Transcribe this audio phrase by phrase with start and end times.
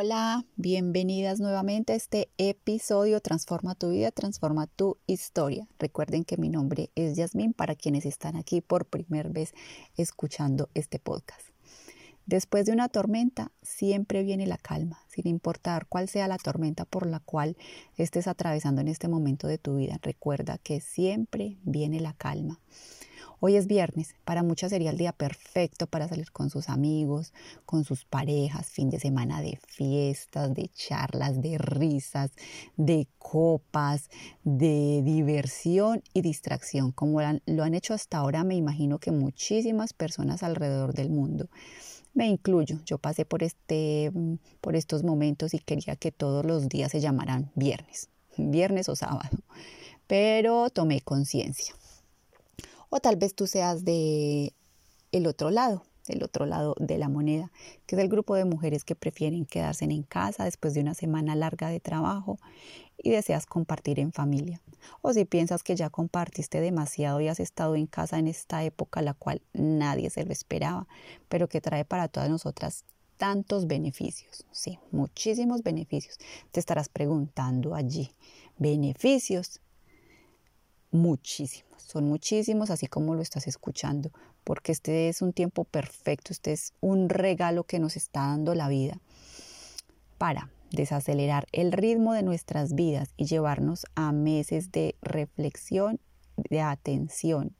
[0.00, 5.66] Hola, bienvenidas nuevamente a este episodio Transforma tu vida, transforma tu historia.
[5.80, 9.54] Recuerden que mi nombre es Yasmín para quienes están aquí por primera vez
[9.96, 11.48] escuchando este podcast.
[12.26, 17.04] Después de una tormenta siempre viene la calma, sin importar cuál sea la tormenta por
[17.04, 17.56] la cual
[17.96, 19.98] estés atravesando en este momento de tu vida.
[20.00, 22.60] Recuerda que siempre viene la calma.
[23.40, 27.32] Hoy es viernes, para muchas sería el día perfecto para salir con sus amigos,
[27.66, 32.32] con sus parejas, fin de semana de fiestas, de charlas, de risas,
[32.76, 34.10] de copas,
[34.42, 40.42] de diversión y distracción, como lo han hecho hasta ahora, me imagino que muchísimas personas
[40.42, 41.48] alrededor del mundo.
[42.14, 44.10] Me incluyo, yo pasé por, este,
[44.60, 49.38] por estos momentos y quería que todos los días se llamaran viernes, viernes o sábado,
[50.08, 51.76] pero tomé conciencia
[52.90, 54.52] o tal vez tú seas de
[55.12, 57.50] el otro lado, el otro lado de la moneda,
[57.86, 61.36] que es el grupo de mujeres que prefieren quedarse en casa después de una semana
[61.36, 62.38] larga de trabajo
[62.96, 64.60] y deseas compartir en familia.
[65.02, 69.02] O si piensas que ya compartiste demasiado y has estado en casa en esta época
[69.02, 70.86] la cual nadie se lo esperaba,
[71.28, 72.84] pero que trae para todas nosotras
[73.16, 76.18] tantos beneficios, sí, muchísimos beneficios.
[76.52, 78.12] Te estarás preguntando allí,
[78.58, 79.60] beneficios,
[80.90, 84.10] muchísimos son muchísimos, así como lo estás escuchando,
[84.44, 88.68] porque este es un tiempo perfecto, este es un regalo que nos está dando la
[88.68, 89.00] vida
[90.18, 95.98] para desacelerar el ritmo de nuestras vidas y llevarnos a meses de reflexión,
[96.36, 97.56] de atención,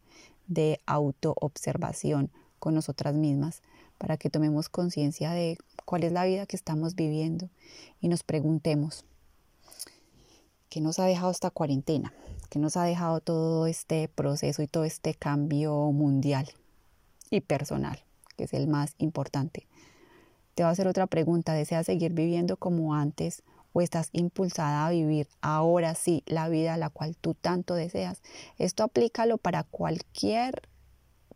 [0.47, 3.63] de autoobservación con nosotras mismas,
[3.97, 5.57] para que tomemos conciencia de
[5.87, 7.49] cuál es la vida que estamos viviendo
[8.01, 9.07] y nos preguntemos,
[10.69, 12.13] ¿qué nos ha dejado esta cuarentena?
[12.49, 16.49] que nos ha dejado todo este proceso y todo este cambio mundial
[17.31, 18.03] y personal,
[18.37, 19.67] que es el más importante.
[20.55, 21.53] Te voy a hacer otra pregunta.
[21.53, 26.79] ¿Deseas seguir viviendo como antes o estás impulsada a vivir ahora sí la vida a
[26.79, 28.23] la cual tú tanto deseas?
[28.57, 30.69] Esto aplícalo para cualquier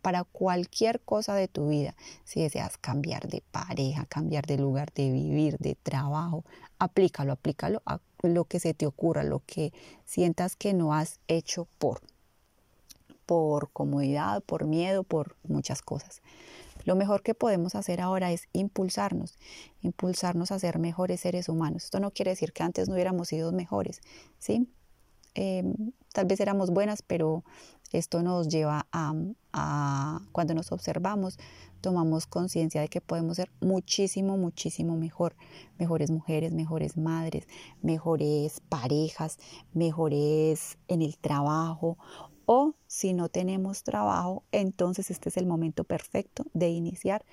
[0.03, 1.95] para cualquier cosa de tu vida.
[2.25, 6.43] Si deseas cambiar de pareja, cambiar de lugar de vivir, de trabajo,
[6.77, 9.71] aplícalo, aplícalo a lo que se te ocurra, lo que
[10.05, 12.01] sientas que no has hecho por,
[13.25, 16.21] por comodidad, por miedo, por muchas cosas.
[16.83, 19.39] Lo mejor que podemos hacer ahora es impulsarnos,
[19.81, 21.85] impulsarnos a ser mejores seres humanos.
[21.85, 24.01] Esto no quiere decir que antes no hubiéramos sido mejores,
[24.37, 24.67] ¿sí?
[25.35, 27.43] Em, tal vez éramos buenas, pero
[27.93, 31.37] esto nos lleva a, cuando nos observamos,
[31.79, 35.35] tomamos conciencia de que podemos ser muchísimo, muchísimo mejor,
[35.77, 37.47] mejores mujeres, mejores madres,
[37.81, 39.37] mejores parejas,
[39.73, 41.97] mejores en el trabajo.
[42.45, 47.23] O si no tenemos trabajo, entonces este es el momento perfecto de iniciar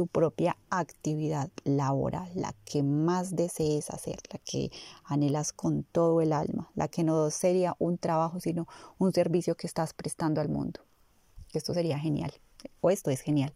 [0.00, 4.70] tu propia actividad laboral, la que más desees hacer, la que
[5.04, 8.66] anhelas con todo el alma, la que no sería un trabajo, sino
[8.96, 10.80] un servicio que estás prestando al mundo.
[11.52, 12.32] Esto sería genial,
[12.80, 13.52] o esto es genial.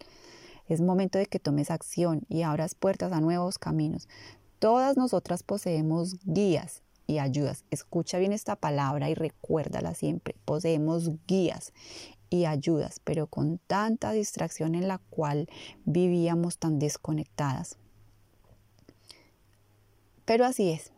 [0.68, 4.06] Es momento de que tomes acción y abras puertas a nuevos caminos.
[4.58, 7.64] Todas nosotras poseemos guías y ayudas.
[7.70, 10.36] Escucha bien esta palabra y recuérdala siempre.
[10.44, 11.72] Poseemos guías
[12.30, 15.48] y ayudas, pero con tanta distracción en la cual
[15.84, 17.76] vivíamos tan desconectadas.
[20.24, 20.90] Pero así es,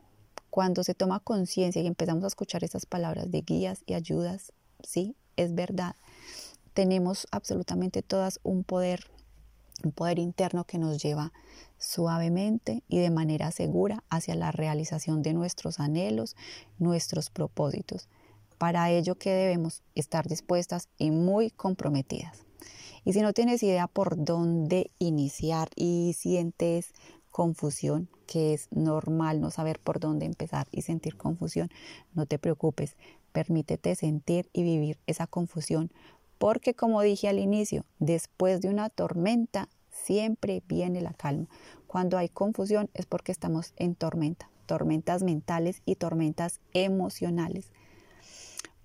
[0.51, 5.17] cuando se toma conciencia y empezamos a escuchar esas palabras de guías y ayudas, sí,
[5.37, 5.97] es verdad.
[6.75, 9.11] Tenemos absolutamente todas un poder,
[9.85, 11.33] un poder interno que nos lleva
[11.79, 16.37] suavemente y de manera segura hacia la realización de nuestros anhelos,
[16.79, 18.09] nuestros propósitos.
[18.59, 22.45] Para ello que debemos estar dispuestas y muy comprometidas.
[23.05, 26.93] Y si no tienes idea por dónde iniciar y sientes
[27.31, 31.71] confusión, que es normal no saber por dónde empezar y sentir confusión,
[32.15, 32.97] no te preocupes,
[33.33, 35.93] permítete sentir y vivir esa confusión,
[36.39, 41.47] porque como dije al inicio, después de una tormenta siempre viene la calma.
[41.87, 47.71] Cuando hay confusión es porque estamos en tormenta, tormentas mentales y tormentas emocionales.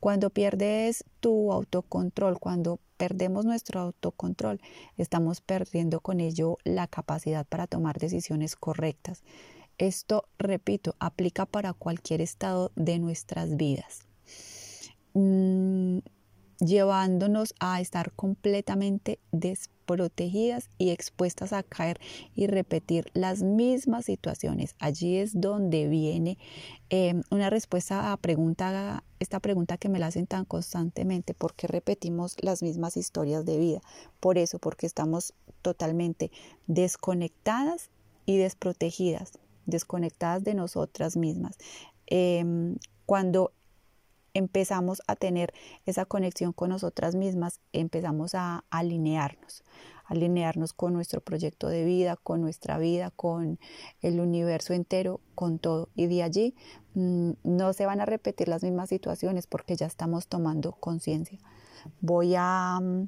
[0.01, 4.59] Cuando pierdes tu autocontrol, cuando perdemos nuestro autocontrol,
[4.98, 9.21] estamos perdiendo con ello la capacidad para tomar decisiones correctas.
[9.77, 14.07] Esto, repito, aplica para cualquier estado de nuestras vidas.
[15.13, 16.00] Mm,
[16.59, 22.00] llevándonos a estar completamente desprotegidas y expuestas a caer
[22.33, 24.74] y repetir las mismas situaciones.
[24.80, 26.39] Allí es donde viene
[26.89, 31.68] em, una respuesta a pregunta, esta pregunta que me la hacen tan constantemente, ¿por qué
[31.68, 33.81] repetimos las mismas historias de vida?
[34.19, 36.31] Por eso, porque estamos totalmente
[36.68, 37.89] desconectadas
[38.25, 39.33] y desprotegidas
[39.65, 41.57] desconectadas de nosotras mismas.
[42.07, 43.51] Em, cuando
[44.33, 45.53] empezamos a tener
[45.85, 49.63] esa conexión con nosotras mismas, empezamos a alinearnos,
[50.11, 53.59] alinearnos con nuestro proyecto de vida, con nuestra vida, con
[54.01, 55.87] el universo entero, con todo.
[55.95, 56.53] Y de allí
[56.95, 61.39] mm, no se van a repetir las mismas situaciones porque ya estamos tomando conciencia.
[62.01, 63.07] Voy a, mm,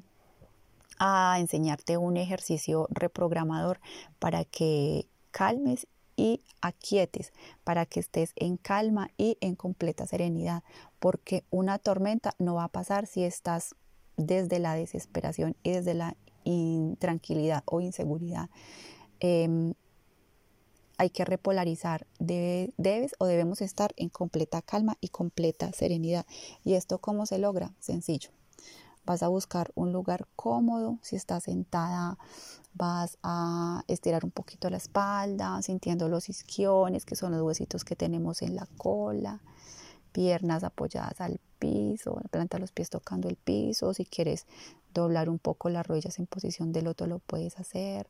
[0.98, 3.80] a enseñarte un ejercicio reprogramador
[4.18, 5.86] para que calmes
[6.16, 7.32] y aquietes
[7.64, 10.62] para que estés en calma y en completa serenidad,
[11.00, 13.74] porque una tormenta no va a pasar si estás
[14.16, 18.48] desde la desesperación y desde la intranquilidad o inseguridad.
[19.20, 19.74] Em,
[20.96, 26.24] hay que repolarizar, debes o debemos estar en completa calma y completa serenidad.
[26.62, 27.74] ¿Y esto cómo se logra?
[27.80, 28.30] Sencillo.
[29.04, 32.16] Vas a buscar un lugar cómodo, si estás sentada
[32.74, 37.96] vas a estirar un poquito la espalda, sintiendo los isquiones, que son los huesitos que
[37.96, 39.40] tenemos en la cola,
[40.12, 44.46] piernas apoyadas al piso, planta los pies tocando el piso, si quieres
[44.92, 48.06] doblar un poco las rodillas en posición de loto lo puedes hacer.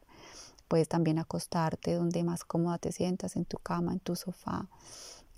[0.67, 4.69] Puedes también acostarte donde más cómoda te sientas, en tu cama, en tu sofá.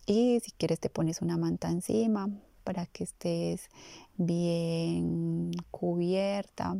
[0.06, 2.30] Y si quieres te pones una manta encima
[2.64, 3.68] para que estés
[4.16, 6.76] bien cubierta,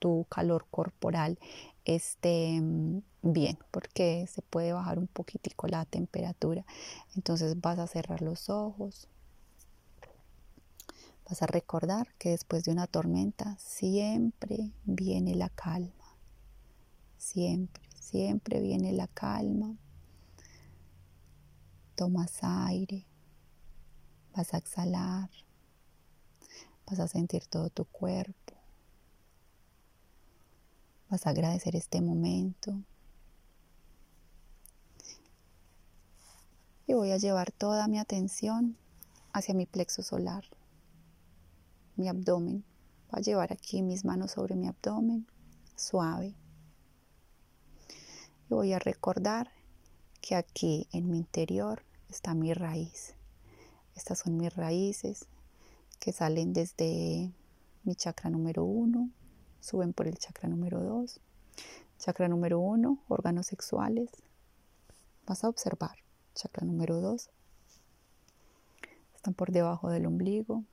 [0.00, 1.38] tu, calor corporal
[1.84, 6.64] esté mm, bien, porque se puede bajar un poquitico la temperatura.
[7.14, 9.08] Entonces vas a cerrar los ojos.
[11.28, 16.16] Vas a recordar que después de una tormenta siempre viene la calma.
[17.18, 19.76] Siempre, siempre viene la calma.
[21.94, 23.06] Tomas aire.
[24.34, 25.28] Vas a exhalar.
[26.86, 28.54] Vas a sentir todo tu cuerpo.
[31.10, 32.82] Vas a agradecer este momento.
[36.86, 38.78] Y voy a llevar toda mi atención
[39.34, 40.44] hacia mi plexo solar,
[41.98, 42.64] mi abdomen.
[43.10, 45.26] Voy a llevar aquí mis manos sobre mi abdomen,
[45.76, 46.34] suave.
[48.48, 49.50] Y voy a recordar
[50.20, 53.14] que aquí en mi interior está mi raíz.
[53.94, 55.26] Estas son mis raíces
[56.00, 57.32] que salen desde
[57.84, 59.10] mi chakra número uno
[59.60, 61.20] suben por el chakra número 2.
[61.98, 64.10] Chakra número 1, órganos sexuales.
[65.26, 65.98] Vas a observar.
[66.34, 67.30] Chakra número 2.
[69.14, 70.64] Están por debajo del ombligo.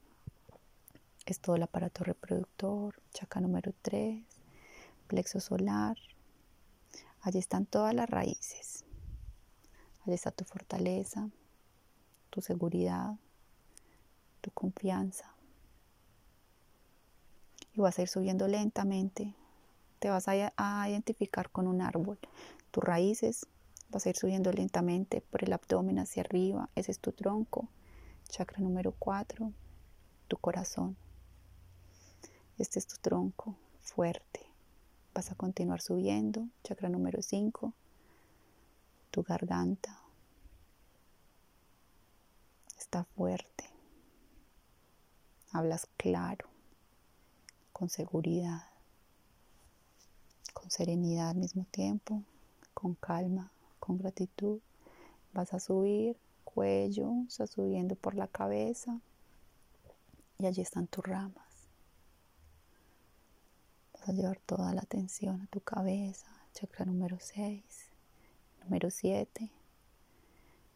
[1.25, 3.01] Es todo el aparato reproductor.
[3.11, 4.23] Chakra número 3.
[5.07, 5.97] Plexo solar.
[7.21, 8.85] Allí están todas las raíces.
[10.03, 11.29] Allí está tu fortaleza,
[12.29, 13.15] tu seguridad,
[14.41, 15.35] tu confianza
[17.75, 19.35] y vas a ir subiendo lentamente.
[19.99, 22.17] Te vas a, identificar con un árbol.
[22.71, 23.47] Tus raíces
[23.89, 26.69] vas a ir subiendo lentamente por el abdomen hacia arriba.
[26.75, 27.69] Ese es tu tronco.
[28.29, 29.51] Chakra número 4,
[30.27, 30.95] tu corazón.
[32.57, 34.41] Este es tu tronco fuerte.
[35.13, 36.47] Vas a continuar subiendo.
[36.63, 37.73] Chakra número 5,
[39.11, 39.99] tu garganta.
[42.77, 43.65] Está fuerte.
[45.51, 46.47] Hablas claro
[47.71, 48.63] con seguridad,
[50.53, 52.23] con serenidad al mismo tiempo,
[52.73, 54.59] con calma, con gratitud.
[55.33, 59.01] Vas a subir cuello, estás subiendo por la cabeza
[60.39, 61.44] y allí están tus ramas.
[64.07, 67.63] A llevar toda la atención a tu cabeza, chakra número 6,
[68.63, 69.51] número 7.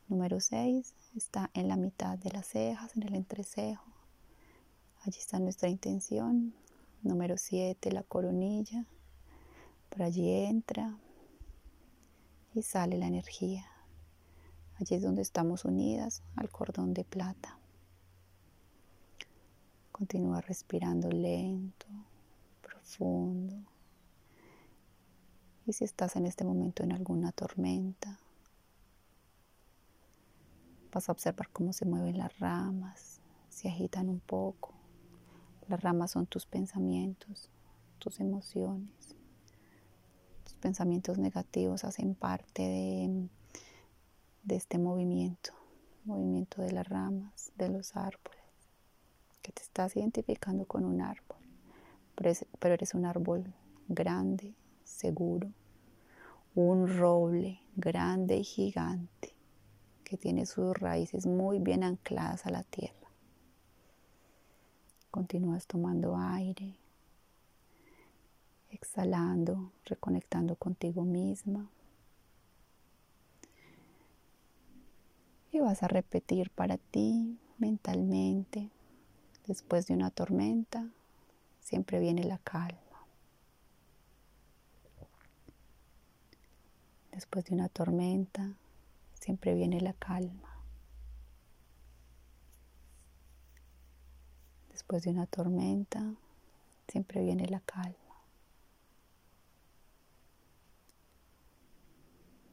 [0.08, 3.86] Número 6 está en la mitad de las cejas, en el entrecejo.
[5.06, 6.54] Allí está nuestra intención,
[7.02, 8.86] Número 7, la coronilla.
[9.90, 10.98] Por allí entra
[12.54, 13.66] y sale la energía.
[14.78, 17.58] Allí es donde estamos unidas al cordón de plata.
[19.94, 21.88] Continúa respirando lento,
[25.66, 28.20] Y si estás en este momento en alguna tormenta,
[30.92, 34.74] vas a observar cómo se mueven las ramas, se agitan un poco.
[35.68, 37.50] Las ramas son tus pensamientos,
[38.00, 39.16] tus emociones.
[40.44, 43.30] Tus pensamientos negativos hacen parte de,
[44.42, 45.52] de este movimiento,
[46.06, 48.42] movimiento de las ramas, de los árboles,
[49.44, 51.29] que te estás identificando con un árbol,
[52.60, 53.54] pero eres un árbol
[53.88, 55.50] grande, seguro,
[56.54, 59.34] un roble grande y gigante
[60.04, 62.96] que tiene sus raíces muy bien ancladas a la tierra.
[65.12, 66.76] Continúas tomando aire,
[68.70, 71.70] exhalando, reconectando contigo misma.
[75.52, 78.70] Y vas a repetir para ti mentalmente,
[79.48, 80.90] después de una tormenta,
[81.60, 82.80] siempre viene la calma.
[87.12, 88.54] Después de una tormenta,
[89.14, 90.64] siempre viene la calma.
[94.70, 96.16] Después de una tormenta,
[96.88, 97.96] siempre viene la calma.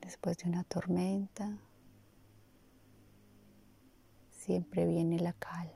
[0.00, 1.56] Después de una tormenta,
[4.30, 5.75] siempre viene la calma.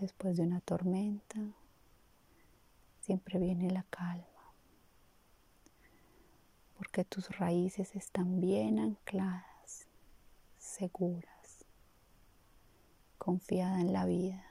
[0.00, 1.38] Después de una tormenta,
[3.02, 4.24] siempre viene la calma.
[6.78, 9.86] Porque tus raíces están bien ancladas,
[10.56, 11.66] seguras,
[13.18, 14.42] confiada en la vida,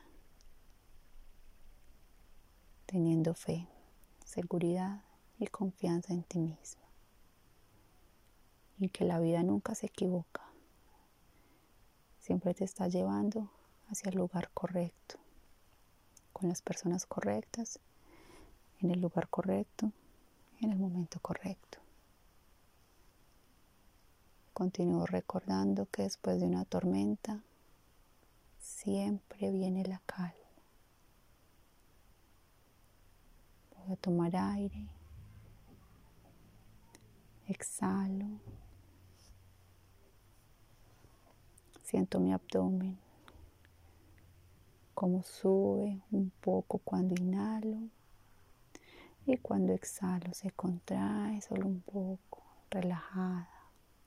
[2.85, 3.67] teniendo fe,
[4.23, 5.01] seguridad
[5.39, 6.83] y confianza en ti misma
[8.77, 10.43] y que la vida nunca se equivoca.
[12.19, 13.49] Siempre te está llevando
[13.87, 15.17] hacia el lugar correcto,
[16.39, 17.79] con las personas correctas,
[18.79, 19.91] en el lugar correcto,
[20.61, 21.79] en el momento correcto.
[24.53, 27.43] Continúo recordando que después de una tormenta
[28.57, 30.33] siempre viene la calma.
[33.75, 34.87] Voy a tomar aire.
[37.47, 38.27] Exhalo.
[41.83, 42.97] Siento mi abdomen,
[44.99, 47.87] como sube un poco cuando inhalo
[49.25, 53.47] y cuando exhalo se contrae solo un poco, relajada,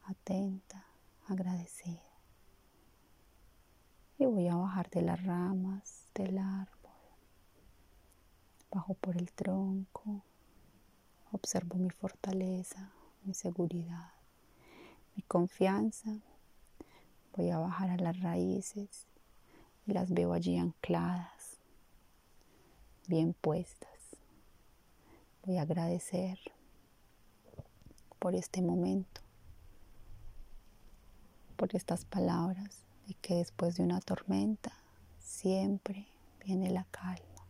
[0.03, 0.85] atenta,
[1.29, 2.13] agradecida.
[4.19, 6.93] Y voy a bajar de las ramas del árbol,
[8.71, 10.21] bajo por el tronco,
[11.31, 12.93] observo mi fortaleza,
[13.25, 14.11] mi seguridad,
[15.17, 16.19] mi confianza.
[17.35, 19.07] Voy a bajar a las raíces
[19.87, 21.59] y las veo allí ancladas,
[23.07, 23.89] bien puestas.
[25.45, 26.39] Voy a agradecer
[28.19, 29.21] por este momento,
[31.57, 34.73] por estas palabras de que después de una tormenta
[35.19, 36.07] siempre
[36.45, 37.47] viene la calma.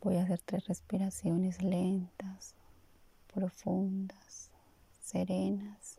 [0.00, 2.54] Voy a hacer tres respiraciones lentas,
[3.34, 4.50] profundas,
[5.00, 5.98] serenas.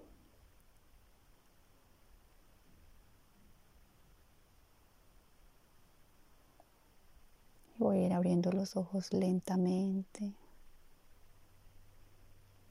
[7.90, 10.36] Voy a ir abriendo los ojos lentamente.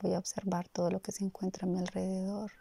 [0.00, 2.52] Voy a observar todo lo que se encuentra a mi alrededor.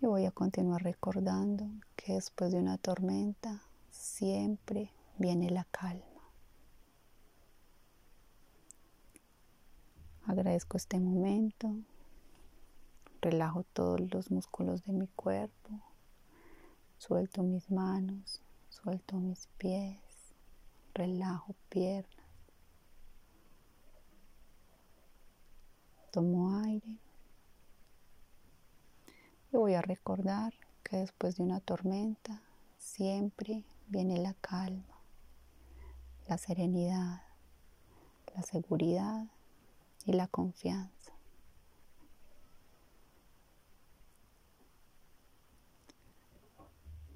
[0.00, 6.22] Y voy a continuar recordando que después de una tormenta siempre viene la calma.
[10.24, 11.70] Agradezco este momento.
[13.20, 15.82] Relajo todos los músculos de mi cuerpo.
[16.96, 20.05] Suelto mis manos, suelto mis pies
[20.96, 22.26] relajo piernas.
[26.10, 26.98] Tomo aire.
[29.52, 32.40] Y voy a recordar que después de una tormenta
[32.78, 35.02] siempre viene la calma,
[36.26, 37.22] la serenidad,
[38.34, 39.26] la seguridad
[40.06, 41.12] y la confianza.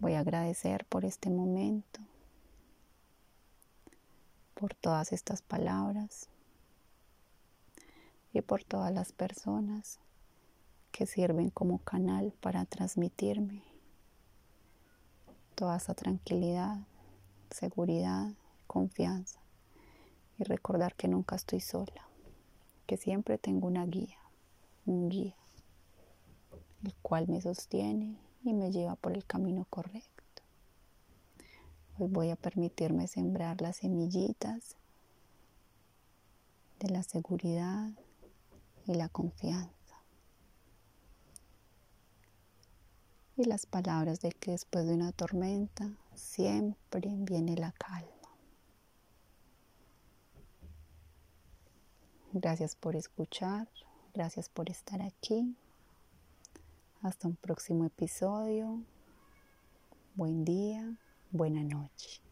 [0.01, 2.01] Voy a agradecer por este momento
[4.61, 6.29] por todas estas palabras
[8.35, 9.99] y por todas las personas
[10.93, 13.63] que sirven como canal para transmitirme
[15.55, 16.77] toda esa tranquilidad,
[17.51, 18.35] seguridad,
[18.67, 19.41] confianza
[20.39, 22.07] y recordar que nunca estoy sola,
[22.87, 24.19] que siempre tengo una guía,
[24.85, 25.37] un guía,
[26.85, 30.20] el cual me sostiene y me lleva por el camino correcto.
[32.01, 34.75] Hoy voy a permitirme sembrar las semillitas
[36.79, 37.91] de la seguridad
[38.87, 39.71] y la confianza.
[43.37, 48.09] Y las palabras de que después de una tormenta siempre viene la calma.
[52.33, 53.69] Gracias por escuchar,
[54.15, 55.55] gracias por estar aquí.
[57.03, 58.81] Hasta un próximo episodio.
[60.15, 60.97] Buen día.
[61.33, 62.23] Buenas noches.